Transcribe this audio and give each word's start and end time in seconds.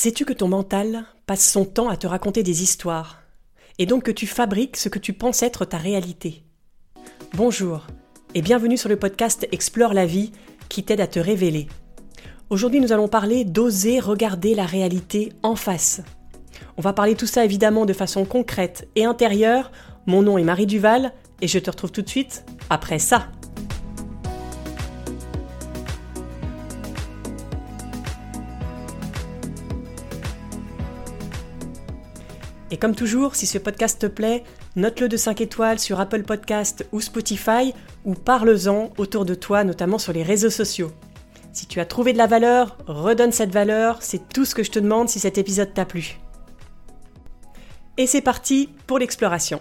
Sais-tu 0.00 0.24
que 0.24 0.32
ton 0.32 0.46
mental 0.46 1.06
passe 1.26 1.50
son 1.50 1.64
temps 1.64 1.88
à 1.88 1.96
te 1.96 2.06
raconter 2.06 2.44
des 2.44 2.62
histoires, 2.62 3.20
et 3.80 3.86
donc 3.86 4.04
que 4.04 4.12
tu 4.12 4.28
fabriques 4.28 4.76
ce 4.76 4.88
que 4.88 5.00
tu 5.00 5.12
penses 5.12 5.42
être 5.42 5.64
ta 5.64 5.76
réalité? 5.76 6.44
Bonjour, 7.34 7.84
et 8.32 8.40
bienvenue 8.40 8.76
sur 8.76 8.88
le 8.88 8.96
podcast 8.96 9.48
Explore 9.50 9.94
la 9.94 10.06
vie 10.06 10.30
qui 10.68 10.84
t'aide 10.84 11.00
à 11.00 11.08
te 11.08 11.18
révéler. 11.18 11.66
Aujourd'hui 12.48 12.78
nous 12.78 12.92
allons 12.92 13.08
parler 13.08 13.44
d'oser 13.44 13.98
regarder 13.98 14.54
la 14.54 14.66
réalité 14.66 15.32
en 15.42 15.56
face. 15.56 16.00
On 16.76 16.80
va 16.80 16.92
parler 16.92 17.16
tout 17.16 17.26
ça 17.26 17.44
évidemment 17.44 17.84
de 17.84 17.92
façon 17.92 18.24
concrète 18.24 18.86
et 18.94 19.04
intérieure. 19.04 19.72
Mon 20.06 20.22
nom 20.22 20.38
est 20.38 20.44
Marie 20.44 20.66
Duval, 20.66 21.12
et 21.40 21.48
je 21.48 21.58
te 21.58 21.70
retrouve 21.70 21.90
tout 21.90 22.02
de 22.02 22.08
suite 22.08 22.44
après 22.70 23.00
ça. 23.00 23.32
Et 32.70 32.76
comme 32.76 32.94
toujours, 32.94 33.34
si 33.34 33.46
ce 33.46 33.56
podcast 33.56 33.98
te 34.00 34.06
plaît, 34.06 34.44
note-le 34.76 35.08
de 35.08 35.16
5 35.16 35.40
étoiles 35.40 35.78
sur 35.78 36.00
Apple 36.00 36.22
Podcast 36.22 36.86
ou 36.92 37.00
Spotify 37.00 37.72
ou 38.04 38.14
parle-en 38.14 38.92
autour 38.98 39.24
de 39.24 39.34
toi, 39.34 39.64
notamment 39.64 39.98
sur 39.98 40.12
les 40.12 40.22
réseaux 40.22 40.50
sociaux. 40.50 40.92
Si 41.52 41.66
tu 41.66 41.80
as 41.80 41.86
trouvé 41.86 42.12
de 42.12 42.18
la 42.18 42.26
valeur, 42.26 42.76
redonne 42.86 43.32
cette 43.32 43.52
valeur, 43.52 44.02
c'est 44.02 44.28
tout 44.28 44.44
ce 44.44 44.54
que 44.54 44.62
je 44.62 44.70
te 44.70 44.78
demande 44.78 45.08
si 45.08 45.18
cet 45.18 45.38
épisode 45.38 45.72
t'a 45.72 45.86
plu. 45.86 46.18
Et 47.96 48.06
c'est 48.06 48.20
parti 48.20 48.68
pour 48.86 48.98
l'exploration. 48.98 49.60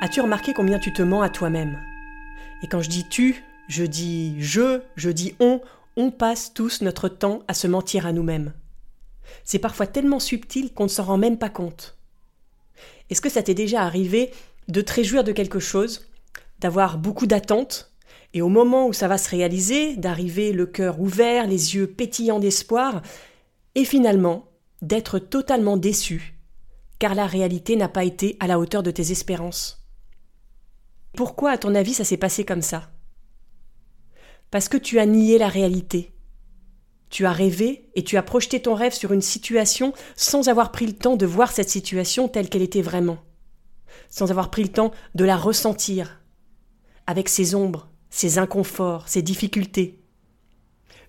As-tu 0.00 0.22
remarqué 0.22 0.54
combien 0.54 0.78
tu 0.78 0.94
te 0.94 1.02
mens 1.02 1.20
à 1.20 1.28
toi-même? 1.28 1.78
Et 2.62 2.66
quand 2.66 2.80
je 2.80 2.88
dis 2.88 3.06
tu, 3.08 3.44
je 3.68 3.84
dis 3.84 4.36
je, 4.38 4.80
je 4.96 5.10
dis 5.10 5.34
on, 5.38 5.60
on 5.96 6.10
passe 6.10 6.54
tous 6.54 6.80
notre 6.80 7.08
temps 7.08 7.42
à 7.46 7.52
se 7.52 7.66
mentir 7.66 8.06
à 8.06 8.12
nous-mêmes. 8.12 8.54
C'est 9.44 9.58
parfois 9.58 9.86
tellement 9.86 10.20
subtil 10.20 10.72
qu'on 10.72 10.84
ne 10.84 10.88
s'en 10.88 11.04
rend 11.04 11.18
même 11.18 11.38
pas 11.38 11.50
compte. 11.50 11.96
Est-ce 13.10 13.20
que 13.20 13.28
ça 13.28 13.42
t'est 13.42 13.54
déjà 13.54 13.82
arrivé 13.82 14.30
de 14.68 14.80
te 14.80 14.92
réjouir 14.92 15.24
de 15.24 15.32
quelque 15.32 15.58
chose, 15.58 16.08
d'avoir 16.60 16.98
beaucoup 16.98 17.26
d'attentes, 17.26 17.92
et 18.32 18.42
au 18.42 18.48
moment 18.48 18.86
où 18.86 18.92
ça 18.92 19.08
va 19.08 19.18
se 19.18 19.28
réaliser, 19.28 19.96
d'arriver 19.96 20.52
le 20.52 20.66
cœur 20.66 21.00
ouvert, 21.00 21.46
les 21.46 21.74
yeux 21.74 21.88
pétillants 21.88 22.38
d'espoir, 22.38 23.02
et 23.74 23.84
finalement 23.84 24.46
d'être 24.82 25.18
totalement 25.18 25.76
déçu, 25.76 26.34
car 26.98 27.14
la 27.14 27.26
réalité 27.26 27.76
n'a 27.76 27.88
pas 27.88 28.04
été 28.04 28.36
à 28.40 28.46
la 28.46 28.58
hauteur 28.58 28.82
de 28.82 28.90
tes 28.90 29.10
espérances? 29.10 29.84
Pourquoi, 31.14 31.50
à 31.50 31.58
ton 31.58 31.74
avis, 31.74 31.94
ça 31.94 32.04
s'est 32.04 32.16
passé 32.16 32.44
comme 32.44 32.62
ça? 32.62 32.90
Parce 34.50 34.68
que 34.68 34.76
tu 34.76 34.98
as 34.98 35.06
nié 35.06 35.38
la 35.38 35.48
réalité, 35.48 36.12
tu 37.10 37.26
as 37.26 37.32
rêvé 37.32 37.90
et 37.94 38.04
tu 38.04 38.16
as 38.16 38.22
projeté 38.22 38.62
ton 38.62 38.74
rêve 38.74 38.94
sur 38.94 39.12
une 39.12 39.20
situation 39.20 39.92
sans 40.16 40.48
avoir 40.48 40.72
pris 40.72 40.86
le 40.86 40.92
temps 40.92 41.16
de 41.16 41.26
voir 41.26 41.50
cette 41.50 41.68
situation 41.68 42.28
telle 42.28 42.48
qu'elle 42.48 42.62
était 42.62 42.82
vraiment, 42.82 43.18
sans 44.08 44.30
avoir 44.30 44.50
pris 44.50 44.62
le 44.62 44.70
temps 44.70 44.92
de 45.16 45.24
la 45.24 45.36
ressentir, 45.36 46.20
avec 47.06 47.28
ses 47.28 47.54
ombres, 47.56 47.88
ses 48.08 48.38
inconforts, 48.38 49.08
ses 49.08 49.22
difficultés. 49.22 49.98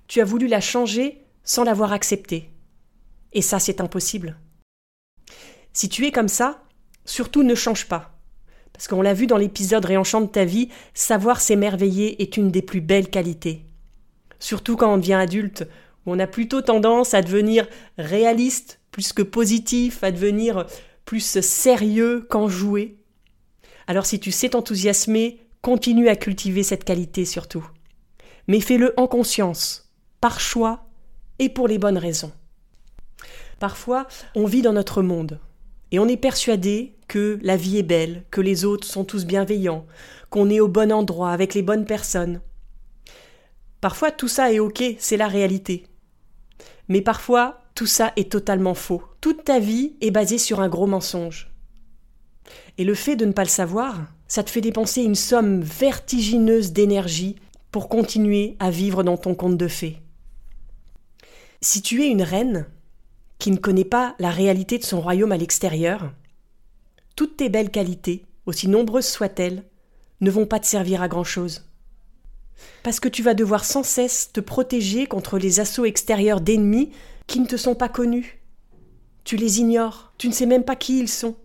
Tu 0.07 0.19
as 0.19 0.25
voulu 0.25 0.47
la 0.47 0.59
changer 0.59 1.23
sans 1.43 1.63
l'avoir 1.63 1.93
acceptée. 1.93 2.49
Et 3.33 3.41
ça, 3.41 3.59
c'est 3.59 3.79
impossible. 3.79 4.37
Si 5.73 5.87
tu 5.87 6.05
es 6.05 6.11
comme 6.11 6.27
ça, 6.27 6.63
surtout 7.05 7.43
ne 7.43 7.55
change 7.55 7.87
pas. 7.87 8.17
Parce 8.73 8.87
qu'on 8.87 9.01
l'a 9.01 9.13
vu 9.13 9.27
dans 9.27 9.37
l'épisode 9.37 9.85
Réenchante 9.85 10.31
ta 10.31 10.45
vie, 10.45 10.69
savoir 10.93 11.39
s'émerveiller 11.39 12.21
est 12.21 12.37
une 12.37 12.51
des 12.51 12.61
plus 12.61 12.81
belles 12.81 13.09
qualités. 13.09 13.65
Surtout 14.39 14.75
quand 14.75 14.91
on 14.91 14.97
devient 14.97 15.13
adulte, 15.13 15.67
on 16.05 16.19
a 16.19 16.27
plutôt 16.27 16.61
tendance 16.61 17.13
à 17.13 17.21
devenir 17.21 17.67
réaliste 17.97 18.79
plus 18.91 19.13
que 19.13 19.21
positif, 19.21 20.03
à 20.03 20.11
devenir 20.11 20.65
plus 21.05 21.39
sérieux 21.41 22.25
qu'enjoué. 22.29 22.97
Alors 23.87 24.05
si 24.05 24.19
tu 24.19 24.31
sais 24.31 24.49
t'enthousiasmer, 24.49 25.39
continue 25.61 26.09
à 26.09 26.15
cultiver 26.15 26.63
cette 26.63 26.83
qualité 26.83 27.25
surtout. 27.25 27.65
Mais 28.47 28.59
fais-le 28.59 28.93
en 28.97 29.07
conscience, 29.07 29.91
par 30.19 30.39
choix 30.39 30.85
et 31.39 31.49
pour 31.49 31.67
les 31.67 31.77
bonnes 31.77 31.97
raisons. 31.97 32.31
Parfois, 33.59 34.07
on 34.35 34.45
vit 34.45 34.61
dans 34.61 34.73
notre 34.73 35.01
monde 35.01 35.39
et 35.91 35.99
on 35.99 36.07
est 36.07 36.17
persuadé 36.17 36.95
que 37.07 37.39
la 37.43 37.57
vie 37.57 37.77
est 37.77 37.83
belle, 37.83 38.23
que 38.31 38.41
les 38.41 38.65
autres 38.65 38.87
sont 38.87 39.03
tous 39.03 39.25
bienveillants, 39.25 39.85
qu'on 40.29 40.49
est 40.49 40.59
au 40.59 40.67
bon 40.67 40.91
endroit 40.91 41.31
avec 41.31 41.53
les 41.53 41.61
bonnes 41.61 41.85
personnes. 41.85 42.41
Parfois 43.81 44.11
tout 44.11 44.27
ça 44.27 44.51
est 44.51 44.59
ok, 44.59 44.83
c'est 44.99 45.17
la 45.17 45.27
réalité. 45.27 45.83
Mais 46.91 47.01
parfois, 47.01 47.61
tout 47.73 47.85
ça 47.85 48.11
est 48.17 48.29
totalement 48.29 48.73
faux. 48.73 49.01
Toute 49.21 49.45
ta 49.45 49.59
vie 49.59 49.93
est 50.01 50.11
basée 50.11 50.37
sur 50.37 50.59
un 50.59 50.67
gros 50.67 50.87
mensonge. 50.87 51.49
Et 52.77 52.83
le 52.83 52.95
fait 52.95 53.15
de 53.15 53.23
ne 53.23 53.31
pas 53.31 53.45
le 53.45 53.49
savoir, 53.49 54.01
ça 54.27 54.43
te 54.43 54.49
fait 54.49 54.59
dépenser 54.59 55.01
une 55.01 55.15
somme 55.15 55.61
vertigineuse 55.61 56.73
d'énergie 56.73 57.37
pour 57.71 57.87
continuer 57.87 58.57
à 58.59 58.71
vivre 58.71 59.03
dans 59.03 59.15
ton 59.15 59.35
conte 59.35 59.55
de 59.55 59.69
fées. 59.69 60.01
Si 61.61 61.81
tu 61.81 62.03
es 62.03 62.09
une 62.09 62.23
reine 62.23 62.65
qui 63.39 63.51
ne 63.51 63.57
connaît 63.57 63.85
pas 63.85 64.13
la 64.19 64.29
réalité 64.29 64.77
de 64.77 64.83
son 64.83 64.99
royaume 64.99 65.31
à 65.31 65.37
l'extérieur, 65.37 66.11
toutes 67.15 67.37
tes 67.37 67.47
belles 67.47 67.71
qualités, 67.71 68.25
aussi 68.45 68.67
nombreuses 68.67 69.07
soient-elles, 69.07 69.63
ne 70.19 70.29
vont 70.29 70.45
pas 70.45 70.59
te 70.59 70.67
servir 70.67 71.01
à 71.01 71.07
grand-chose 71.07 71.70
parce 72.83 72.99
que 72.99 73.09
tu 73.09 73.23
vas 73.23 73.33
devoir 73.33 73.65
sans 73.65 73.83
cesse 73.83 74.31
te 74.33 74.39
protéger 74.39 75.05
contre 75.05 75.37
les 75.37 75.59
assauts 75.59 75.85
extérieurs 75.85 76.41
d'ennemis 76.41 76.91
qui 77.27 77.39
ne 77.39 77.45
te 77.45 77.57
sont 77.57 77.75
pas 77.75 77.89
connus. 77.89 78.41
Tu 79.23 79.37
les 79.37 79.59
ignores, 79.59 80.13
tu 80.17 80.27
ne 80.27 80.33
sais 80.33 80.45
même 80.45 80.63
pas 80.63 80.75
qui 80.75 80.99
ils 80.99 81.09
sont. 81.09 81.35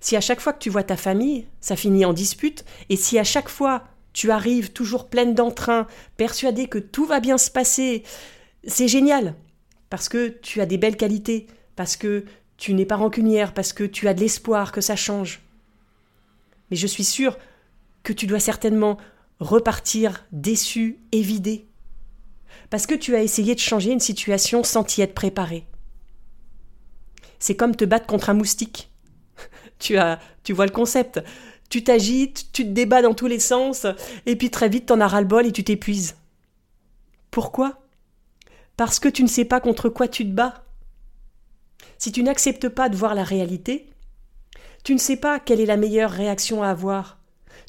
Si 0.00 0.16
à 0.16 0.20
chaque 0.20 0.40
fois 0.40 0.52
que 0.52 0.58
tu 0.58 0.70
vois 0.70 0.82
ta 0.82 0.96
famille, 0.96 1.46
ça 1.60 1.76
finit 1.76 2.04
en 2.04 2.12
dispute, 2.12 2.64
et 2.88 2.96
si 2.96 3.18
à 3.18 3.24
chaque 3.24 3.48
fois 3.48 3.84
tu 4.12 4.30
arrives 4.30 4.72
toujours 4.72 5.08
pleine 5.08 5.34
d'entrain, 5.34 5.86
persuadée 6.16 6.68
que 6.68 6.78
tout 6.78 7.04
va 7.04 7.20
bien 7.20 7.38
se 7.38 7.50
passer, 7.50 8.02
c'est 8.66 8.88
génial, 8.88 9.34
parce 9.90 10.08
que 10.08 10.28
tu 10.28 10.60
as 10.60 10.66
des 10.66 10.78
belles 10.78 10.96
qualités, 10.96 11.46
parce 11.76 11.96
que 11.96 12.24
tu 12.56 12.72
n'es 12.72 12.86
pas 12.86 12.96
rancunière, 12.96 13.52
parce 13.52 13.72
que 13.72 13.84
tu 13.84 14.08
as 14.08 14.14
de 14.14 14.20
l'espoir 14.20 14.72
que 14.72 14.80
ça 14.80 14.96
change. 14.96 15.42
Mais 16.70 16.76
je 16.76 16.86
suis 16.86 17.04
sûre 17.04 17.38
que 18.02 18.12
tu 18.12 18.26
dois 18.26 18.40
certainement 18.40 18.96
repartir 19.40 20.24
déçu 20.32 21.00
et 21.12 21.22
vidé. 21.22 21.68
Parce 22.70 22.86
que 22.86 22.94
tu 22.94 23.14
as 23.14 23.22
essayé 23.22 23.54
de 23.54 23.60
changer 23.60 23.92
une 23.92 24.00
situation 24.00 24.64
sans 24.64 24.84
t'y 24.84 25.02
être 25.02 25.14
préparé. 25.14 25.66
C'est 27.38 27.56
comme 27.56 27.76
te 27.76 27.84
battre 27.84 28.06
contre 28.06 28.30
un 28.30 28.34
moustique. 28.34 28.90
tu 29.78 29.98
as, 29.98 30.18
tu 30.42 30.52
vois 30.52 30.66
le 30.66 30.72
concept. 30.72 31.22
Tu 31.68 31.84
t'agites, 31.84 32.52
tu 32.52 32.64
te 32.64 32.70
débats 32.70 33.02
dans 33.02 33.14
tous 33.14 33.26
les 33.26 33.40
sens, 33.40 33.86
et 34.24 34.36
puis 34.36 34.50
très 34.50 34.68
vite 34.68 34.86
t'en 34.86 35.00
as 35.00 35.08
ras-le-bol 35.08 35.46
et 35.46 35.52
tu 35.52 35.64
t'épuises. 35.64 36.16
Pourquoi? 37.30 37.82
Parce 38.76 39.00
que 39.00 39.08
tu 39.08 39.22
ne 39.22 39.28
sais 39.28 39.44
pas 39.44 39.60
contre 39.60 39.88
quoi 39.88 40.06
tu 40.06 40.24
te 40.24 40.30
bats. 40.30 40.64
Si 41.98 42.12
tu 42.12 42.22
n'acceptes 42.22 42.68
pas 42.68 42.88
de 42.88 42.96
voir 42.96 43.14
la 43.14 43.24
réalité, 43.24 43.90
tu 44.84 44.94
ne 44.94 44.98
sais 44.98 45.16
pas 45.16 45.40
quelle 45.40 45.60
est 45.60 45.66
la 45.66 45.76
meilleure 45.76 46.10
réaction 46.10 46.62
à 46.62 46.68
avoir. 46.68 47.18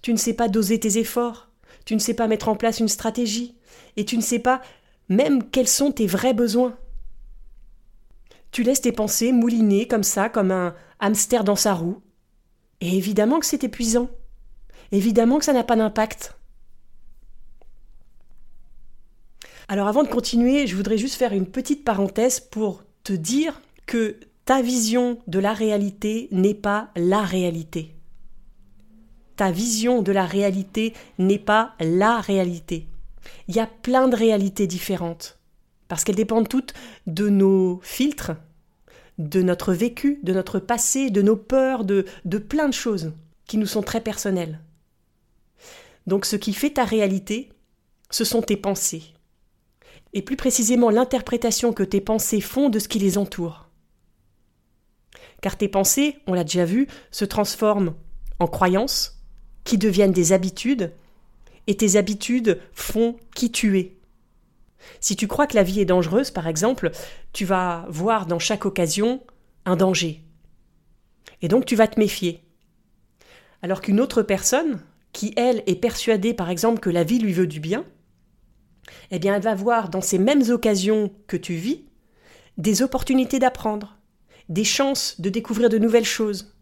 Tu 0.04 0.14
ne 0.14 0.18
sais 0.18 0.34
pas 0.34 0.48
doser 0.48 0.80
tes 0.80 1.00
efforts 1.00 1.47
tu 1.88 1.96
ne 1.96 2.00
sais 2.00 2.14
pas 2.14 2.28
mettre 2.28 2.50
en 2.50 2.58
place 2.58 2.82
une 2.82 2.90
stratégie, 2.90 3.56
et 3.96 4.04
tu 4.04 4.18
ne 4.18 4.22
sais 4.22 4.40
pas 4.40 4.62
même 5.08 5.50
quels 5.50 5.70
sont 5.70 5.94
tes 5.94 6.06
vrais 6.06 6.34
besoins. 6.34 6.78
Tu 8.52 8.64
laisses 8.64 8.82
tes 8.82 8.92
pensées 8.92 9.32
mouliner 9.32 9.88
comme 9.88 10.04
ça, 10.04 10.28
comme 10.28 10.52
un 10.52 10.76
hamster 11.00 11.46
dans 11.46 11.56
sa 11.56 11.74
roue. 11.74 12.02
Et 12.82 12.98
évidemment 12.98 13.40
que 13.40 13.46
c'est 13.46 13.64
épuisant. 13.64 14.10
Évidemment 14.92 15.40
que 15.40 15.46
ça 15.46 15.54
n'a 15.54 15.64
pas 15.64 15.78
d'impact. 15.78 16.38
Alors 19.70 19.88
avant 19.88 20.04
de 20.04 20.10
continuer, 20.10 20.68
je 20.68 20.76
voudrais 20.76 20.98
juste 20.98 21.16
faire 21.16 21.32
une 21.32 21.48
petite 21.48 21.86
parenthèse 21.86 22.42
pour 22.42 22.84
te 23.06 23.14
dire 23.14 23.62
que 23.86 24.20
ta 24.44 24.62
vision 24.62 25.20
de 25.28 25.40
la 25.40 25.54
réalité 25.54 26.28
n'est 26.32 26.54
pas 26.54 26.92
la 26.98 27.22
réalité 27.22 27.97
ta 29.38 29.52
vision 29.52 30.02
de 30.02 30.12
la 30.12 30.26
réalité 30.26 30.94
n'est 31.20 31.40
pas 31.40 31.76
la 31.80 32.20
réalité. 32.20 32.88
Il 33.48 33.56
y 33.56 33.60
a 33.60 33.68
plein 33.68 34.08
de 34.10 34.16
réalités 34.16 34.68
différentes, 34.68 35.40
parce 35.88 36.04
qu'elles 36.04 36.16
dépendent 36.16 36.50
toutes 36.50 36.74
de 37.06 37.30
nos 37.30 37.80
filtres, 37.84 38.34
de 39.18 39.42
notre 39.42 39.74
vécu, 39.74 40.20
de 40.24 40.34
notre 40.34 40.60
passé, 40.60 41.10
de 41.10 41.22
nos 41.22 41.38
peurs, 41.38 41.86
de, 41.86 42.06
de 42.26 42.38
plein 42.38 42.68
de 42.68 42.74
choses 42.74 43.14
qui 43.46 43.58
nous 43.58 43.66
sont 43.66 43.84
très 43.84 44.02
personnelles. 44.02 44.60
Donc 46.08 46.26
ce 46.26 46.36
qui 46.36 46.54
fait 46.54 46.72
ta 46.72 46.84
réalité, 46.84 47.50
ce 48.10 48.24
sont 48.24 48.42
tes 48.42 48.58
pensées, 48.58 49.04
et 50.14 50.22
plus 50.22 50.38
précisément 50.38 50.90
l'interprétation 50.90 51.74
que 51.74 51.84
tes 51.84 52.02
pensées 52.02 52.42
font 52.42 52.70
de 52.70 52.80
ce 52.80 52.88
qui 52.88 53.00
les 53.00 53.18
entoure. 53.18 53.70
Car 55.42 55.58
tes 55.58 55.68
pensées, 55.68 56.18
on 56.26 56.34
l'a 56.34 56.44
déjà 56.44 56.66
vu, 56.66 56.88
se 57.12 57.26
transforment 57.26 57.94
en 58.40 58.48
croyances, 58.48 59.17
qui 59.68 59.78
deviennent 59.78 60.14
des 60.14 60.32
habitudes, 60.32 60.94
et 61.68 61.76
tes 61.76 61.98
habitudes 61.98 62.62
font 62.72 63.18
qui 63.36 63.52
tu 63.52 63.78
es. 63.78 63.98
Si 65.02 65.18
tu 65.18 65.28
crois 65.28 65.46
que 65.46 65.56
la 65.56 65.64
vie 65.64 65.82
est 65.82 65.86
dangereuse, 65.86 66.32
par 66.32 66.48
exemple, 66.48 66.90
tu 67.34 67.44
vas 67.44 67.86
voir 67.90 68.28
dans 68.28 68.40
chaque 68.40 68.66
occasion 68.66 69.22
un 69.66 69.76
danger. 69.76 70.24
Et 71.42 71.50
donc 71.50 71.66
tu 71.66 71.76
vas 71.76 71.90
te 71.90 72.00
méfier. 72.00 72.46
Alors 73.62 73.82
qu'une 73.82 74.00
autre 74.00 74.22
personne, 74.22 74.82
qui 75.12 75.34
elle 75.36 75.64
est 75.68 75.76
persuadée 75.76 76.34
par 76.34 76.50
exemple 76.50 76.80
que 76.80 76.90
la 76.90 77.04
vie 77.04 77.20
lui 77.20 77.34
veut 77.34 77.46
du 77.46 77.60
bien, 77.60 77.84
eh 79.12 79.20
bien 79.20 79.36
elle 79.36 79.42
va 79.42 79.54
voir 79.54 79.90
dans 79.90 80.00
ces 80.00 80.18
mêmes 80.18 80.50
occasions 80.50 81.12
que 81.28 81.36
tu 81.36 81.56
vis 81.56 81.84
des 82.58 82.84
opportunités 82.84 83.40
d'apprendre, 83.40 83.98
des 84.48 84.64
chances 84.64 85.20
de 85.20 85.30
découvrir 85.30 85.68
de 85.68 85.78
nouvelles 85.78 86.06
choses. 86.06 86.57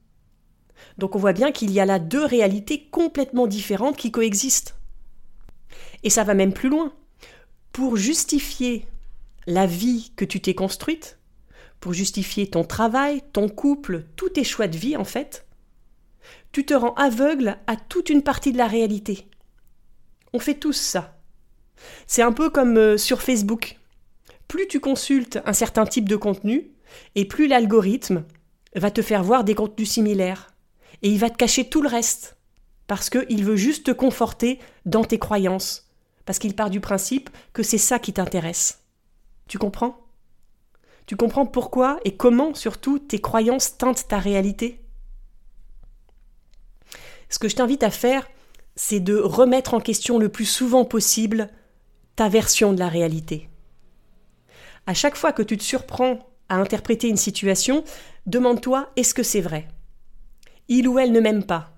Donc 0.98 1.16
on 1.16 1.20
voit 1.20 1.34
bien 1.34 1.52
qu'il 1.52 1.72
y 1.72 1.80
a 1.80 1.86
là 1.86 2.00
deux 2.00 2.24
réalités 2.24 2.88
complètement 2.92 3.48
différentes 3.48 3.98
qui 3.98 4.12
coexistent. 4.12 4.76
Et 6.04 6.10
ça 6.10 6.24
va 6.24 6.34
même 6.34 6.54
plus 6.54 6.70
loin. 6.70 6.94
Pour 7.72 7.98
justifier 7.98 8.88
la 9.48 9.66
vie 9.66 10.12
que 10.16 10.26
tu 10.26 10.40
t'es 10.40 10.54
construite, 10.54 11.20
pour 11.80 11.94
justifier 11.94 12.50
ton 12.50 12.64
travail, 12.64 13.22
ton 13.34 13.50
couple, 13.50 14.06
tous 14.16 14.30
tes 14.30 14.44
choix 14.44 14.68
de 14.68 14.78
vie 14.78 14.96
en 14.96 15.04
fait, 15.04 15.46
tu 16.52 16.66
te 16.66 16.74
rends 16.74 16.94
aveugle 16.94 17.58
à 17.68 17.76
toute 17.76 18.10
une 18.10 18.24
partie 18.24 18.52
de 18.54 18.58
la 18.58 18.68
réalité. 18.68 19.28
On 20.34 20.40
fait 20.40 20.56
tous 20.56 20.74
ça. 20.74 21.20
C'est 22.08 22.22
un 22.22 22.32
peu 22.32 22.50
comme 22.50 22.78
euh, 22.78 22.98
sur 22.98 23.22
Facebook. 23.22 23.78
Plus 24.48 24.68
tu 24.68 24.80
consultes 24.80 25.40
un 25.46 25.54
certain 25.54 25.86
type 25.86 26.08
de 26.08 26.16
contenu, 26.16 26.72
et 27.16 27.26
plus 27.26 27.48
l'algorithme 27.48 28.24
va 28.76 28.92
te 28.92 29.02
faire 29.02 29.24
voir 29.24 29.44
des 29.44 29.56
contenus 29.56 29.90
similaires. 29.90 30.55
Et 31.06 31.10
il 31.10 31.20
va 31.20 31.30
te 31.30 31.38
cacher 31.38 31.70
tout 31.70 31.84
le 31.84 31.88
reste. 31.88 32.36
Parce 32.88 33.12
qu'il 33.12 33.46
veut 33.46 33.56
juste 33.56 33.86
te 33.86 33.92
conforter 33.92 34.58
dans 34.88 35.04
tes 35.04 35.20
croyances. 35.20 35.88
Parce 36.26 36.40
qu'il 36.40 36.56
part 36.56 36.72
du 36.72 36.80
principe 36.80 37.30
que 37.54 37.62
c'est 37.62 37.78
ça 37.78 38.00
qui 38.00 38.12
t'intéresse. 38.12 38.82
Tu 39.48 39.60
comprends? 39.60 40.04
Tu 41.06 41.16
comprends 41.16 41.46
pourquoi 41.46 42.00
et 42.06 42.16
comment 42.16 42.56
surtout 42.56 42.98
tes 42.98 43.22
croyances 43.22 43.78
teintent 43.78 44.08
ta 44.08 44.18
réalité? 44.18 44.84
Ce 47.30 47.38
que 47.38 47.50
je 47.50 47.56
t'invite 47.56 47.84
à 47.84 47.92
faire, 47.92 48.28
c'est 48.76 49.00
de 49.00 49.16
remettre 49.16 49.76
en 49.76 49.82
question 49.82 50.18
le 50.18 50.30
plus 50.30 50.46
souvent 50.46 50.86
possible 50.86 51.52
ta 52.16 52.30
version 52.30 52.74
de 52.74 52.80
la 52.80 52.88
réalité. 52.88 53.48
À 54.88 54.96
chaque 54.96 55.18
fois 55.18 55.34
que 55.34 55.44
tu 55.44 55.56
te 55.56 55.64
surprends 55.64 56.34
à 56.50 56.56
interpréter 56.56 57.10
une 57.10 57.16
situation, 57.16 57.84
demande-toi 58.26 58.90
est-ce 58.96 59.14
que 59.14 59.22
c'est 59.22 59.42
vrai? 59.42 59.68
Il 60.68 60.88
ou 60.88 60.98
elle 60.98 61.12
ne 61.12 61.20
m'aime 61.20 61.44
pas. 61.46 61.72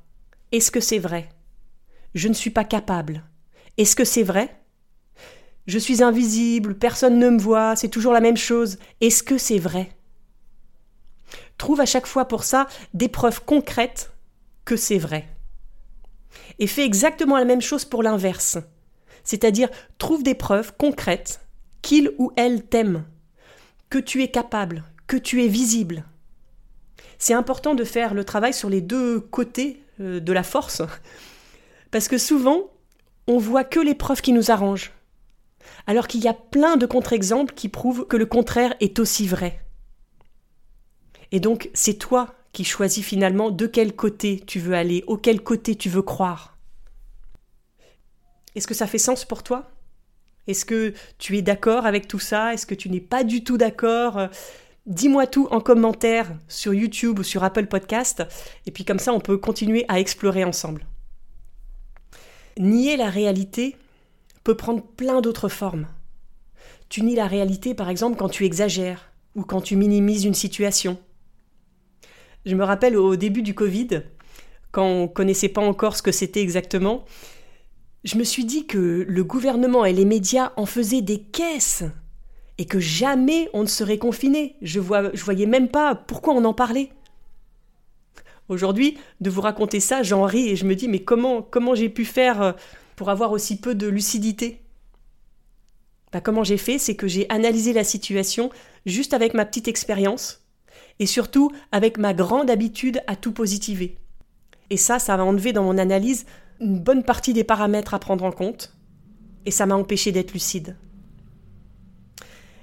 Est-ce 0.52 0.72
que 0.72 0.80
c'est 0.80 1.00
vrai? 1.00 1.30
Je 2.16 2.30
ne 2.30 2.34
suis 2.34 2.50
pas 2.50 2.64
capable. 2.64 3.24
Est-ce 3.78 3.96
que 3.96 4.06
c'est 4.06 4.24
vrai? 4.24 4.62
Je 5.68 5.78
suis 5.78 6.02
invisible, 6.02 6.78
personne 6.78 7.20
ne 7.20 7.30
me 7.30 7.40
voit, 7.40 7.76
c'est 7.76 7.90
toujours 7.90 8.14
la 8.14 8.22
même 8.22 8.38
chose. 8.38 8.80
Est-ce 9.02 9.24
que 9.24 9.38
c'est 9.38 9.60
vrai? 9.60 9.90
Trouve 11.58 11.82
à 11.82 11.86
chaque 11.86 12.08
fois 12.08 12.26
pour 12.26 12.46
ça 12.46 12.68
des 12.94 13.10
preuves 13.10 13.44
concrètes 13.44 14.12
que 14.64 14.78
c'est 14.78 14.98
vrai. 14.98 15.28
Et 16.60 16.68
fais 16.68 16.86
exactement 16.86 17.38
la 17.38 17.46
même 17.46 17.62
chose 17.62 17.84
pour 17.84 18.04
l'inverse. 18.04 18.58
C'est-à-dire 19.24 19.70
trouve 19.98 20.24
des 20.24 20.36
preuves 20.36 20.74
concrètes 20.78 21.42
qu'il 21.82 22.12
ou 22.18 22.32
elle 22.38 22.64
t'aime 22.64 23.04
que 23.90 23.98
tu 23.98 24.24
es 24.24 24.30
capable, 24.30 24.86
que 25.06 25.18
tu 25.18 25.44
es 25.44 25.48
visible. 25.48 26.06
C'est 27.20 27.34
important 27.34 27.76
de 27.76 27.84
faire 27.84 28.14
le 28.14 28.24
travail 28.24 28.54
sur 28.54 28.70
les 28.70 28.82
deux 28.82 29.20
côtés 29.20 29.82
euh, 30.00 30.20
de 30.20 30.34
la 30.34 30.44
force, 30.44 30.82
parce 31.92 32.08
que 32.08 32.18
souvent, 32.18 32.70
on 33.28 33.38
voit 33.38 33.64
que 33.64 33.80
les 33.80 33.96
preuves 33.96 34.22
qui 34.22 34.34
nous 34.34 34.52
arrangent, 34.52 34.94
alors 35.86 36.08
qu'il 36.08 36.22
y 36.24 36.28
a 36.28 36.34
plein 36.34 36.78
de 36.78 36.86
contre-exemples 36.86 37.54
qui 37.54 37.70
prouvent 37.70 38.08
que 38.08 38.18
le 38.18 38.26
contraire 38.26 38.76
est 38.80 39.00
aussi 39.00 39.28
vrai. 39.28 39.60
Et 41.32 41.40
donc, 41.40 41.70
c'est 41.74 41.96
toi 41.96 42.34
qui 42.54 42.64
choisis 42.64 43.06
finalement 43.06 43.52
de 43.52 43.68
quel 43.68 43.96
côté 43.96 44.42
tu 44.46 44.60
veux 44.60 44.74
aller, 44.74 45.04
auquel 45.08 45.42
côté 45.42 45.76
tu 45.76 45.90
veux 45.90 46.02
croire. 46.02 46.58
Est-ce 48.56 48.68
que 48.68 48.74
ça 48.74 48.88
fait 48.88 48.98
sens 48.98 49.26
pour 49.26 49.44
toi? 49.44 49.70
Est-ce 50.48 50.66
que 50.66 50.94
tu 51.18 51.38
es 51.38 51.42
d'accord 51.42 51.86
avec 51.86 52.08
tout 52.08 52.20
ça? 52.20 52.54
Est-ce 52.54 52.66
que 52.66 52.74
tu 52.74 52.90
n'es 52.90 53.02
pas 53.02 53.24
du 53.24 53.44
tout 53.44 53.58
d'accord? 53.58 54.30
Dis-moi 54.88 55.28
tout 55.28 55.50
en 55.52 55.60
commentaire 55.60 56.32
sur 56.48 56.74
YouTube 56.74 57.20
ou 57.20 57.24
sur 57.24 57.44
Apple 57.44 57.68
Podcast, 57.68 58.24
et 58.66 58.72
puis 58.72 58.86
comme 58.86 59.00
ça 59.00 59.12
on 59.12 59.20
peut 59.20 59.38
continuer 59.38 59.84
à 59.90 60.00
explorer 60.00 60.46
ensemble. 60.46 60.88
Nier 62.58 62.96
la 62.96 63.10
réalité 63.10 63.76
peut 64.46 64.56
prendre 64.56 64.82
plein 64.82 65.20
d'autres 65.20 65.50
formes. 65.50 65.88
Tu 66.88 67.02
nies 67.02 67.16
la 67.16 67.28
réalité 67.28 67.74
par 67.74 67.90
exemple 67.90 68.18
quand 68.18 68.30
tu 68.30 68.46
exagères 68.46 69.12
ou 69.36 69.44
quand 69.44 69.60
tu 69.60 69.76
minimises 69.76 70.24
une 70.24 70.34
situation. 70.34 70.98
Je 72.46 72.56
me 72.56 72.64
rappelle 72.64 72.96
au 72.96 73.18
début 73.18 73.42
du 73.42 73.54
Covid, 73.54 74.04
quand 74.72 74.88
on 74.88 75.10
connaissait 75.10 75.50
pas 75.50 75.62
encore 75.62 75.98
ce 75.98 76.02
que 76.02 76.14
c'était 76.14 76.42
exactement, 76.42 77.04
je 78.06 78.18
me 78.18 78.24
suis 78.24 78.46
dit 78.46 78.68
que 78.68 79.06
le 79.06 79.24
gouvernement 79.26 79.84
et 79.84 79.92
les 79.92 80.06
médias 80.06 80.54
en 80.56 80.66
faisaient 80.66 81.02
des 81.02 81.20
caisses 81.20 81.84
et 82.58 82.66
que 82.66 82.80
jamais 82.80 83.50
on 83.54 83.62
ne 83.62 83.68
serait 83.68 83.98
confiné. 83.98 84.56
Je, 84.62 84.80
voyais 84.80 85.46
même 85.46 85.70
pas 85.70 85.96
pourquoi 85.96 86.34
on 86.34 86.46
en 86.46 86.54
parlait. 86.54 86.90
Aujourd'hui, 88.50 88.98
de 89.22 89.30
vous 89.30 89.42
raconter 89.42 89.80
ça, 89.80 90.04
j'en 90.04 90.24
ris 90.24 90.50
et 90.50 90.56
je 90.56 90.66
me 90.66 90.76
dis 90.76 90.88
mais 90.88 91.00
comment 91.00 91.42
comment 91.42 91.76
j'ai 91.76 91.90
pu 91.90 92.06
faire 92.06 92.42
euh, 92.42 92.52
pour 92.96 93.10
avoir 93.10 93.32
aussi 93.32 93.60
peu 93.60 93.76
de 93.76 93.88
lucidité? 93.88 94.62
Bah, 96.14 96.22
Comment 96.22 96.46
j'ai 96.46 96.58
fait, 96.58 96.78
c'est 96.78 96.96
que 96.96 97.08
j'ai 97.08 97.30
analysé 97.30 97.74
la 97.74 97.84
situation 97.84 98.50
juste 98.86 99.14
avec 99.14 99.34
ma 99.34 99.46
petite 99.46 99.68
expérience 99.68 100.46
et 101.00 101.06
surtout 101.06 101.52
avec 101.72 101.98
ma 101.98 102.14
grande 102.14 102.50
habitude 102.50 103.02
à 103.08 103.16
tout 103.16 103.34
positiver. 103.34 103.98
Et 104.70 104.78
ça, 104.78 105.00
ça 105.00 105.16
va 105.16 105.24
enlever 105.24 105.54
dans 105.54 105.64
mon 105.64 105.78
analyse 105.78 106.26
une 106.60 106.80
bonne 106.80 107.04
partie 107.04 107.34
des 107.34 107.44
paramètres 107.44 107.94
à 107.94 108.00
prendre 108.00 108.24
en 108.24 108.32
compte, 108.32 108.74
et 109.46 109.52
ça 109.52 109.66
m'a 109.66 109.76
empêché 109.76 110.12
d'être 110.12 110.34
lucide. 110.34 110.76